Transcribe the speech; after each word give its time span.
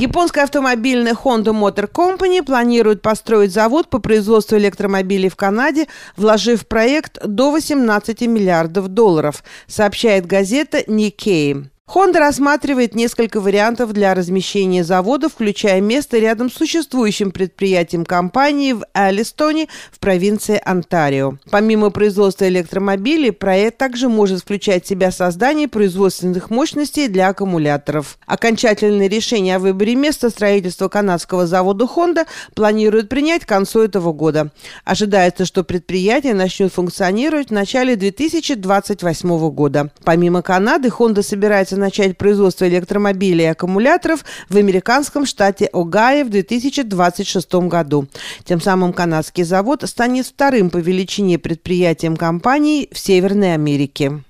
Японская 0.00 0.44
автомобильная 0.44 1.12
Honda 1.12 1.52
Motor 1.52 1.92
Company 1.92 2.42
планирует 2.42 3.02
построить 3.02 3.52
завод 3.52 3.90
по 3.90 3.98
производству 3.98 4.56
электромобилей 4.56 5.28
в 5.28 5.36
Канаде, 5.36 5.88
вложив 6.16 6.62
в 6.62 6.66
проект 6.66 7.18
до 7.22 7.50
18 7.50 8.22
миллиардов 8.22 8.88
долларов, 8.88 9.44
сообщает 9.66 10.24
газета 10.24 10.78
Nikkei. 10.78 11.66
Honda 11.92 12.20
рассматривает 12.20 12.94
несколько 12.94 13.40
вариантов 13.40 13.92
для 13.92 14.14
размещения 14.14 14.84
завода, 14.84 15.28
включая 15.28 15.80
место 15.80 16.18
рядом 16.18 16.48
с 16.48 16.54
существующим 16.54 17.32
предприятием 17.32 18.04
компании 18.04 18.74
в 18.74 18.84
Алистоне 18.92 19.66
в 19.90 19.98
провинции 19.98 20.60
Онтарио. 20.64 21.38
Помимо 21.50 21.90
производства 21.90 22.46
электромобилей, 22.46 23.32
проект 23.32 23.78
также 23.78 24.08
может 24.08 24.42
включать 24.42 24.84
в 24.84 24.88
себя 24.88 25.10
создание 25.10 25.66
производственных 25.66 26.48
мощностей 26.48 27.08
для 27.08 27.28
аккумуляторов. 27.28 28.18
Окончательное 28.24 29.08
решение 29.08 29.56
о 29.56 29.58
выборе 29.58 29.96
места 29.96 30.30
строительства 30.30 30.86
канадского 30.86 31.48
завода 31.48 31.86
Honda 31.92 32.24
планируют 32.54 33.08
принять 33.08 33.44
к 33.44 33.48
концу 33.48 33.80
этого 33.80 34.12
года. 34.12 34.52
Ожидается, 34.84 35.44
что 35.44 35.64
предприятие 35.64 36.34
начнет 36.34 36.72
функционировать 36.72 37.48
в 37.48 37.52
начале 37.52 37.96
2028 37.96 39.50
года. 39.50 39.90
Помимо 40.04 40.42
Канады, 40.42 40.88
Honda 40.90 41.24
собирается 41.24 41.79
начать 41.80 42.16
производство 42.16 42.68
электромобилей 42.68 43.46
и 43.46 43.48
аккумуляторов 43.48 44.24
в 44.48 44.56
американском 44.56 45.26
штате 45.26 45.66
Огайо 45.72 46.24
в 46.24 46.30
2026 46.30 47.54
году. 47.68 48.06
Тем 48.44 48.60
самым 48.60 48.92
канадский 48.92 49.42
завод 49.42 49.82
станет 49.86 50.26
вторым 50.26 50.70
по 50.70 50.76
величине 50.78 51.38
предприятием 51.38 52.16
компании 52.16 52.88
в 52.92 52.98
Северной 52.98 53.54
Америке. 53.54 54.22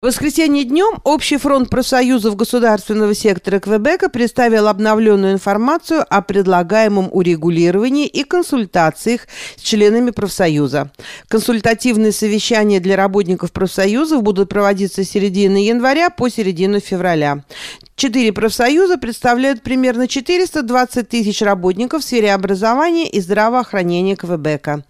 В 0.00 0.06
воскресенье 0.06 0.62
днем 0.62 1.00
Общий 1.02 1.38
фронт 1.38 1.70
профсоюзов 1.70 2.36
государственного 2.36 3.16
сектора 3.16 3.58
Квебека 3.58 4.08
представил 4.08 4.68
обновленную 4.68 5.32
информацию 5.32 6.06
о 6.08 6.22
предлагаемом 6.22 7.08
урегулировании 7.10 8.06
и 8.06 8.22
консультациях 8.22 9.22
с 9.56 9.60
членами 9.60 10.12
профсоюза. 10.12 10.92
Консультативные 11.26 12.12
совещания 12.12 12.78
для 12.78 12.94
работников 12.94 13.50
профсоюзов 13.50 14.22
будут 14.22 14.48
проводиться 14.48 15.02
с 15.02 15.10
середины 15.10 15.66
января 15.66 16.10
по 16.10 16.28
середину 16.28 16.78
февраля. 16.78 17.42
Четыре 17.98 18.32
профсоюза 18.32 18.96
представляют 18.96 19.62
примерно 19.62 20.06
420 20.06 21.08
тысяч 21.08 21.42
работников 21.42 22.02
в 22.02 22.04
сфере 22.04 22.32
образования 22.32 23.08
и 23.08 23.20
здравоохранения 23.20 24.14
Квебека. 24.14 24.84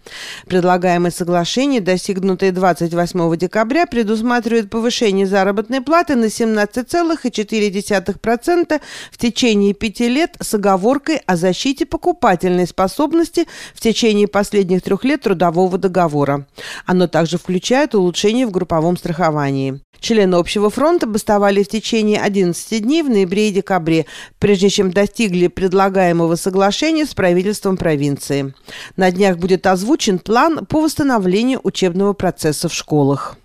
Предлагаемое 0.45 1.09
соглашение, 1.09 1.81
достигнутое 1.81 2.51
28 2.51 3.35
декабря, 3.35 3.87
предусматривает 3.87 4.69
повышение 4.69 5.25
заработной 5.25 5.81
платы 5.81 6.15
на 6.15 6.25
17,4% 6.25 8.81
в 9.11 9.17
течение 9.17 9.73
пяти 9.73 10.07
лет 10.07 10.35
с 10.39 10.53
оговоркой 10.53 11.23
о 11.25 11.35
защите 11.35 11.87
покупательной 11.87 12.67
способности 12.67 13.47
в 13.73 13.81
течение 13.81 14.27
последних 14.27 14.83
трех 14.83 15.03
лет 15.03 15.23
трудового 15.23 15.79
договора. 15.79 16.45
Оно 16.85 17.07
также 17.07 17.39
включает 17.39 17.95
улучшение 17.95 18.45
в 18.45 18.51
групповом 18.51 18.97
страховании. 18.97 19.81
Члены 19.99 20.35
Общего 20.35 20.69
фронта 20.69 21.07
бастовали 21.07 21.63
в 21.63 21.67
течение 21.67 22.21
11 22.21 22.83
дней 22.83 22.98
в 23.03 23.09
ноябре 23.09 23.49
и 23.49 23.53
декабре, 23.53 24.05
прежде 24.39 24.69
чем 24.69 24.91
достигли 24.91 25.47
предлагаемого 25.47 26.35
соглашения 26.35 27.05
с 27.05 27.13
правительством 27.13 27.77
провинции. 27.77 28.53
На 28.95 29.11
днях 29.11 29.37
будет 29.37 29.67
озвучен 29.67 30.19
план 30.19 30.65
по 30.65 30.81
восстановлению 30.81 31.59
учебного 31.63 32.13
процесса 32.13 32.69
в 32.69 32.73
школах. 32.73 33.37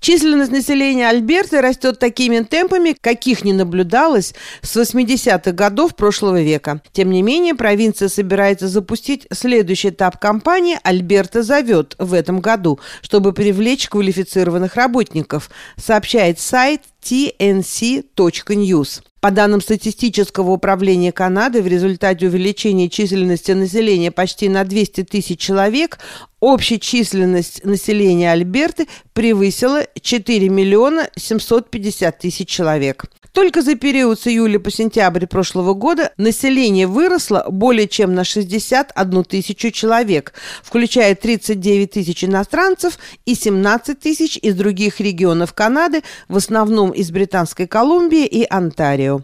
Численность 0.00 0.52
населения 0.52 1.08
Альберты 1.08 1.60
растет 1.60 1.98
такими 1.98 2.40
темпами, 2.40 2.94
каких 3.00 3.44
не 3.44 3.52
наблюдалось 3.52 4.34
с 4.62 4.76
80-х 4.76 5.52
годов 5.52 5.96
прошлого 5.96 6.42
века. 6.42 6.80
Тем 6.92 7.10
не 7.10 7.22
менее, 7.22 7.54
провинция 7.54 8.08
собирается 8.08 8.68
запустить 8.68 9.26
следующий 9.32 9.88
этап 9.88 10.18
кампании 10.20 10.78
«Альберта 10.82 11.42
зовет» 11.42 11.96
в 11.98 12.12
этом 12.12 12.40
году, 12.40 12.78
чтобы 13.02 13.32
привлечь 13.32 13.88
квалифицированных 13.88 14.76
работников, 14.76 15.50
сообщает 15.76 16.38
сайт 16.38 16.82
tnc.news. 17.06 19.02
По 19.20 19.30
данным 19.30 19.60
статистического 19.60 20.50
управления 20.50 21.12
Канады, 21.12 21.62
в 21.62 21.66
результате 21.66 22.26
увеличения 22.26 22.88
численности 22.88 23.52
населения 23.52 24.10
почти 24.10 24.48
на 24.48 24.64
200 24.64 25.04
тысяч 25.04 25.38
человек, 25.40 25.98
общая 26.40 26.78
численность 26.78 27.64
населения 27.64 28.32
Альберты 28.32 28.88
превысила 29.12 29.84
4 30.00 30.48
миллиона 30.48 31.08
750 31.16 32.18
тысяч 32.18 32.48
человек. 32.48 33.04
Только 33.36 33.60
за 33.60 33.74
период 33.74 34.18
с 34.18 34.26
июля 34.28 34.58
по 34.58 34.70
сентябрь 34.70 35.26
прошлого 35.26 35.74
года 35.74 36.10
население 36.16 36.86
выросло 36.86 37.44
более 37.50 37.86
чем 37.86 38.14
на 38.14 38.24
61 38.24 39.24
тысячу 39.24 39.70
человек, 39.70 40.32
включая 40.62 41.14
39 41.14 41.90
тысяч 41.90 42.24
иностранцев 42.24 42.98
и 43.26 43.34
17 43.34 44.00
тысяч 44.00 44.38
из 44.38 44.54
других 44.54 45.00
регионов 45.00 45.52
Канады, 45.52 46.02
в 46.28 46.38
основном 46.38 46.92
из 46.92 47.10
Британской 47.10 47.66
Колумбии 47.66 48.24
и 48.24 48.46
Онтарио. 48.48 49.20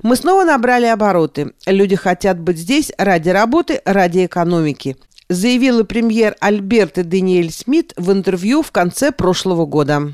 Мы 0.00 0.14
снова 0.14 0.44
набрали 0.44 0.86
обороты. 0.86 1.50
Люди 1.66 1.96
хотят 1.96 2.38
быть 2.38 2.58
здесь 2.58 2.92
ради 2.96 3.30
работы, 3.30 3.82
ради 3.84 4.26
экономики 4.26 4.96
заявила 5.28 5.82
премьер 5.82 6.36
Альберта 6.38 7.02
Даниэль 7.02 7.50
Смит 7.50 7.94
в 7.96 8.12
интервью 8.12 8.62
в 8.62 8.70
конце 8.70 9.10
прошлого 9.10 9.66
года. 9.66 10.12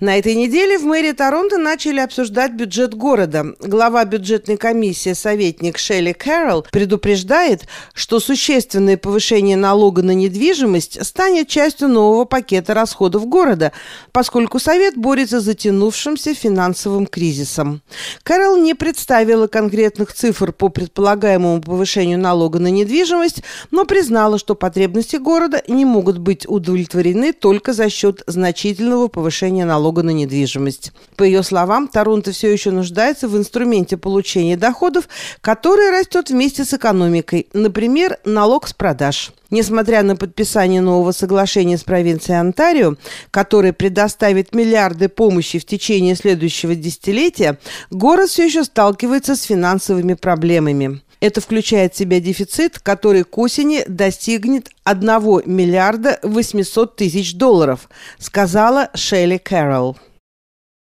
На 0.00 0.16
этой 0.16 0.34
неделе 0.34 0.78
в 0.78 0.84
мэрии 0.84 1.12
Торонто 1.12 1.58
начали 1.58 2.00
обсуждать 2.00 2.52
бюджет 2.52 2.94
города. 2.94 3.54
Глава 3.60 4.06
бюджетной 4.06 4.56
комиссии, 4.56 5.12
советник 5.12 5.76
Шелли 5.76 6.14
Кэрролл, 6.14 6.66
предупреждает, 6.72 7.64
что 7.92 8.18
существенное 8.18 8.96
повышение 8.96 9.58
налога 9.58 10.00
на 10.02 10.12
недвижимость 10.12 11.04
станет 11.04 11.48
частью 11.48 11.88
нового 11.88 12.24
пакета 12.24 12.72
расходов 12.72 13.26
города, 13.26 13.72
поскольку 14.10 14.58
Совет 14.58 14.96
борется 14.96 15.38
с 15.38 15.44
затянувшимся 15.44 16.32
финансовым 16.32 17.06
кризисом. 17.06 17.82
Кэрролл 18.22 18.56
не 18.56 18.72
представила 18.72 19.48
конкретных 19.48 20.14
цифр 20.14 20.52
по 20.52 20.70
предполагаемому 20.70 21.60
повышению 21.60 22.18
налога 22.18 22.58
на 22.58 22.68
недвижимость, 22.68 23.42
но 23.70 23.84
признала, 23.84 24.38
что 24.38 24.54
потребности 24.54 25.16
города 25.16 25.62
не 25.68 25.84
могут 25.84 26.16
быть 26.16 26.48
удовлетворены 26.48 27.34
только 27.34 27.74
за 27.74 27.90
счет 27.90 28.22
значительного 28.26 29.08
повышения 29.08 29.66
налога 29.66 29.89
налога 29.90 30.02
на 30.02 30.10
недвижимость. 30.10 30.92
По 31.16 31.24
ее 31.24 31.42
словам, 31.42 31.88
Торонто 31.88 32.30
все 32.30 32.52
еще 32.52 32.70
нуждается 32.70 33.26
в 33.26 33.36
инструменте 33.36 33.96
получения 33.96 34.56
доходов, 34.56 35.08
который 35.40 35.90
растет 35.90 36.30
вместе 36.30 36.64
с 36.64 36.72
экономикой, 36.72 37.48
например, 37.52 38.18
налог 38.24 38.68
с 38.68 38.72
продаж. 38.72 39.32
Несмотря 39.50 40.04
на 40.04 40.14
подписание 40.14 40.80
нового 40.80 41.10
соглашения 41.10 41.76
с 41.76 41.82
провинцией 41.82 42.38
Онтарио, 42.38 42.94
который 43.32 43.72
предоставит 43.72 44.54
миллиарды 44.54 45.08
помощи 45.08 45.58
в 45.58 45.64
течение 45.64 46.14
следующего 46.14 46.76
десятилетия, 46.76 47.58
город 47.90 48.28
все 48.30 48.44
еще 48.44 48.62
сталкивается 48.62 49.34
с 49.34 49.42
финансовыми 49.42 50.14
проблемами. 50.14 51.00
Это 51.20 51.40
включает 51.40 51.94
в 51.94 51.98
себя 51.98 52.18
дефицит, 52.18 52.78
который 52.78 53.24
к 53.24 53.36
осени 53.36 53.84
достигнет 53.86 54.70
1 54.84 55.06
миллиарда 55.44 56.18
800 56.22 56.96
тысяч 56.96 57.34
долларов, 57.34 57.88
сказала 58.18 58.90
Шелли 58.94 59.36
Кэрролл. 59.36 59.98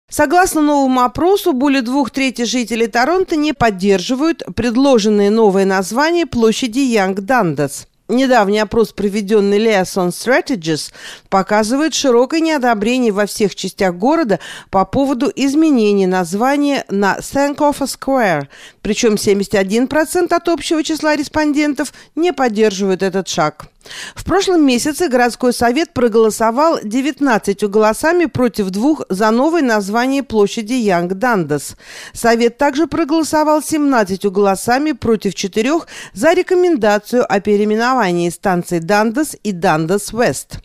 Согласно 0.09 0.61
новому 0.61 1.01
опросу, 1.01 1.53
более 1.53 1.81
двух 1.81 2.11
третей 2.11 2.45
жителей 2.45 2.87
Торонто 2.87 3.35
не 3.35 3.53
поддерживают 3.53 4.43
предложенное 4.55 5.29
новое 5.29 5.65
название 5.65 6.25
площади 6.25 6.79
Янг 6.79 7.21
Дандас– 7.21 7.87
Недавний 8.07 8.59
опрос, 8.59 8.91
проведенный 8.91 9.57
Liaison 9.57 10.09
Strategies, 10.09 10.93
показывает 11.29 11.95
широкое 11.95 12.39
неодобрение 12.39 13.11
во 13.11 13.25
всех 13.25 13.55
частях 13.55 13.95
города 13.95 14.39
по 14.69 14.85
поводу 14.85 15.31
изменения 15.35 16.05
названия 16.05 16.85
на 16.87 17.17
Sankofa 17.17 17.87
Square, 17.87 18.47
причем 18.83 19.15
71% 19.15 20.31
от 20.31 20.49
общего 20.49 20.83
числа 20.83 21.15
респондентов 21.15 21.93
не 22.15 22.31
поддерживают 22.31 23.01
этот 23.01 23.27
шаг. 23.27 23.69
В 24.15 24.23
прошлом 24.23 24.65
месяце 24.65 25.07
городской 25.07 25.53
совет 25.53 25.93
проголосовал 25.93 26.79
19 26.83 27.63
голосами 27.65 28.25
против 28.25 28.69
двух 28.69 29.03
за 29.09 29.31
новое 29.31 29.61
название 29.61 30.23
площади 30.23 30.73
Янг 30.73 31.13
Дандас. 31.13 31.75
Совет 32.13 32.57
также 32.57 32.87
проголосовал 32.87 33.61
17 33.61 34.25
голосами 34.25 34.93
против 34.93 35.35
четырех 35.35 35.87
за 36.13 36.33
рекомендацию 36.33 37.25
о 37.31 37.39
переименовании 37.39 38.29
станций 38.29 38.79
Дандас 38.79 39.35
и 39.43 39.51
Дандас 39.51 40.11
Вест. 40.13 40.59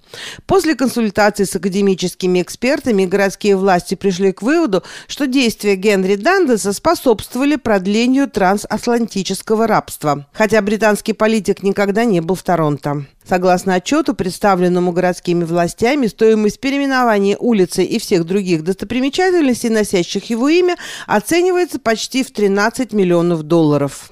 После 0.47 0.75
консультации 0.75 1.45
с 1.45 1.55
академическими 1.55 2.43
экспертами 2.43 3.05
городские 3.05 3.57
власти 3.57 3.95
пришли 3.95 4.33
к 4.33 4.43
выводу, 4.43 4.83
что 5.07 5.27
действия 5.27 5.77
Генри 5.77 6.17
Дандеса 6.17 6.73
способствовали 6.73 7.57
продлению 7.57 8.29
трансатлантического 8.29 9.67
рабства, 9.67 10.27
хотя 10.33 10.61
британский 10.63 11.13
политик 11.13 11.63
никогда 11.63 12.05
не 12.05 12.21
был 12.21 12.35
в 12.35 12.43
Торонто. 12.43 13.07
Согласно 13.29 13.75
отчету, 13.75 14.15
представленному 14.15 14.93
городскими 14.93 15.45
властями, 15.45 16.09
стоимость 16.09 16.59
переименования 16.59 17.37
улицы 17.37 17.85
и 17.85 17.99
всех 17.99 18.25
других 18.25 18.65
достопримечательностей, 18.65 19.69
носящих 19.69 20.31
его 20.31 20.49
имя, 20.49 20.77
оценивается 21.07 21.79
почти 21.79 22.25
в 22.25 22.33
13 22.33 22.93
миллионов 22.93 23.43
долларов. 23.45 24.11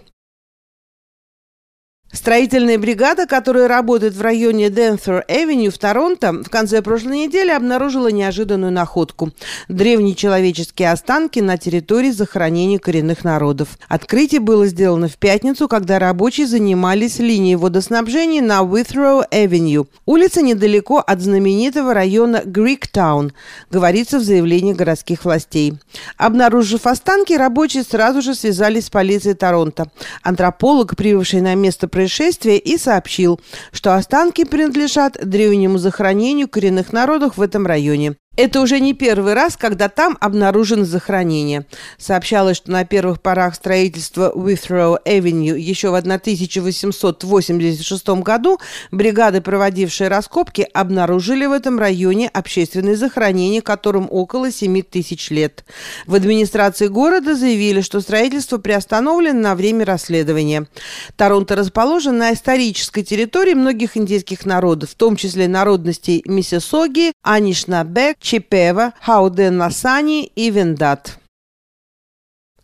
Строительная 2.11 2.79
бригада, 2.79 3.27
которая 3.27 3.69
работает 3.69 4.15
в 4.15 4.23
районе 4.23 4.71
Danforth 4.71 5.28
Avenue 5.28 5.71
в 5.71 5.77
Торонто, 5.77 6.33
в 6.33 6.49
конце 6.49 6.81
прошлой 6.81 7.27
недели 7.27 7.51
обнаружила 7.51 8.09
неожиданную 8.09 8.73
находку– 8.73 9.31
древние 9.69 10.15
человеческие 10.15 10.91
останки 10.91 11.41
на 11.41 11.59
территории 11.59 12.11
захоронения 12.11 12.79
коренных 12.79 13.25
народов. 13.25 13.79
Открытие 13.89 14.41
было 14.41 14.67
сделано 14.67 15.09
в 15.09 15.19
пятницу, 15.19 15.69
когда 15.69 15.99
рабочие 15.99 16.47
занимались 16.47 17.19
линией 17.19 17.57
водоснабжения 17.57 18.41
на 18.41 18.61
Withrow 18.61 19.24
Avenue, 19.24 19.87
улица 20.07 20.41
недалеко 20.41 21.05
от 21.07 21.21
знаменитого 21.21 21.93
района 21.93 22.41
Greektown, 22.43 23.33
говорится 23.71 24.19
в 24.19 24.23
заявлении 24.23 24.73
городских 24.73 25.27
властей. 25.27 25.75
Обнаружив 26.17 26.87
останки, 26.87 27.35
рабочие 27.35 27.83
сразу 27.83 28.23
же 28.23 28.35
связались 28.35 28.87
с 28.87 28.91
полицией 28.91 29.35
Торонто. 29.35 29.91
Антрополог, 30.23 30.97
прибывший 30.97 31.43
на 31.43 31.55
место 31.55 31.87
происшествия 31.99 32.59
и 32.59 32.79
сообщил, 32.79 33.41
что 33.73 33.97
останки 33.97 34.45
принадлежат 34.45 35.17
древнему 35.21 35.79
захоронению 35.79 36.47
коренных 36.47 36.93
народов 36.93 37.37
в 37.37 37.43
этом 37.43 37.67
районе. 37.67 38.15
Это 38.39 38.61
уже 38.61 38.79
не 38.79 38.95
первый 38.95 39.35
раз, 39.35 39.57
когда 39.57 39.89
там 39.89 40.17
обнаружено 40.21 40.85
захоронение. 40.85 41.67
Сообщалось, 41.99 42.59
что 42.59 42.71
на 42.71 42.85
первых 42.85 43.21
порах 43.21 43.57
строительства 43.57 44.33
Withrow 44.33 44.99
Avenue 45.05 45.59
еще 45.59 45.91
в 45.91 45.97
1886 45.97 48.09
году 48.23 48.61
бригады, 48.93 49.41
проводившие 49.41 50.07
раскопки, 50.07 50.69
обнаружили 50.73 51.47
в 51.47 51.53
этом 51.53 51.81
районе 51.81 52.29
общественное 52.29 52.95
захоронение, 52.95 53.61
которым 53.61 54.07
около 54.09 54.53
7 54.53 54.83
тысяч 54.83 55.31
лет. 55.31 55.65
В 56.07 56.15
администрации 56.15 56.87
города 56.87 57.35
заявили, 57.35 57.81
что 57.81 58.01
строительство 58.01 58.59
приостановлено 58.59 59.41
на 59.41 59.57
время 59.57 59.85
расследования. 59.85 60.69
Торонто 61.17 61.57
расположен 61.57 62.19
на 62.19 62.33
исторической 62.33 63.03
территории 63.03 63.55
многих 63.55 63.97
индейских 63.97 64.47
народов, 64.47 64.91
в 64.91 64.95
том 64.95 65.17
числе 65.17 65.49
народностей 65.49 66.23
Миссисоги, 66.25 67.11
Анишнабек, 67.25 68.17
Чипева, 68.28 68.92
Хауден-Насани 69.06 70.30
и 70.36 70.52
Вендат. 70.52 71.17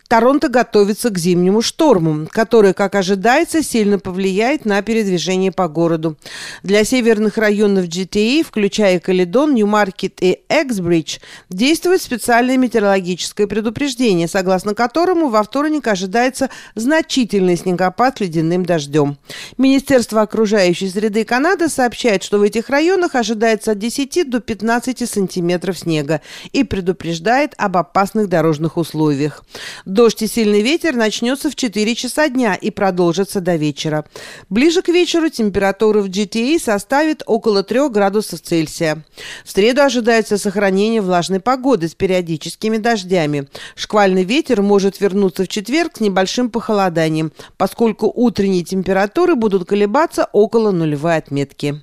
Торонто 0.09 0.49
готовится 0.49 1.09
к 1.09 1.19
зимнему 1.19 1.63
шторму, 1.63 2.27
который, 2.31 2.75
как 2.75 2.95
ожидается, 2.95 3.63
сильно 3.63 3.99
повлияет 3.99 4.65
на 4.67 4.81
передвижение 4.83 5.51
по 5.51 5.67
городу. 5.67 6.17
Для 6.63 6.85
северных 6.85 7.39
районов 7.39 7.87
GTA, 7.87 8.45
включая 8.45 9.01
Каледон, 9.01 9.55
Ньюмаркет 9.55 10.23
и 10.23 10.41
Эксбридж, 10.49 11.19
действует 11.49 12.03
специальное 12.03 12.59
метеорологическое 12.59 13.47
предупреждение, 13.47 14.29
согласно 14.29 14.75
которому 14.75 15.29
во 15.29 15.43
вторник 15.43 15.89
ожидается 15.89 16.51
значительный 16.75 17.57
снегопад 17.57 18.19
с 18.19 18.21
ледяным 18.21 18.67
дождем. 18.67 19.17
Министерство 19.57 20.21
окружающей 20.21 20.91
среды 20.91 21.25
Канады 21.25 21.69
сообщает, 21.69 22.23
что 22.23 22.39
в 22.39 22.43
этих 22.43 22.69
районах 22.69 23.15
ожидается 23.15 23.73
от 23.73 23.79
10 23.79 24.29
до 24.29 24.41
15 24.41 25.09
сантиметров 25.09 25.79
снега 25.79 26.21
и 26.53 26.63
предупреждает 26.63 27.55
об 27.57 27.79
опасных 27.79 28.29
дорожных 28.29 28.77
условиях. 28.77 29.43
Дождь 30.05 30.21
и 30.21 30.27
сильный 30.27 30.61
ветер 30.61 30.95
начнется 30.95 31.49
в 31.49 31.57
4 31.57 31.95
часа 31.95 32.29
дня 32.29 32.55
и 32.55 32.71
продолжится 32.71 33.41
до 33.41 33.57
вечера. 33.57 34.05
Ближе 34.51 34.83
к 34.83 34.89
вечеру 34.89 35.31
температура 35.31 36.03
в 36.03 36.11
GTA 36.11 36.59
составит 36.59 37.23
около 37.25 37.63
3 37.63 37.89
градусов 37.89 38.43
Цельсия. 38.43 39.03
В 39.47 39.51
среду 39.51 39.81
ожидается 39.81 40.37
сохранение 40.37 41.01
влажной 41.01 41.41
погоды 41.41 41.89
с 41.89 41.95
периодическими 41.95 42.77
дождями. 42.77 43.49
Шквальный 43.77 44.25
ветер 44.25 44.61
может 44.61 45.01
вернуться 45.01 45.45
в 45.45 45.49
четверг 45.49 45.97
с 45.97 46.01
небольшим 46.01 46.51
похолоданием, 46.51 47.33
поскольку 47.57 48.13
утренние 48.15 48.63
температуры 48.63 49.37
будут 49.37 49.67
колебаться 49.67 50.29
около 50.33 50.71
нулевой 50.71 51.17
отметки. 51.17 51.83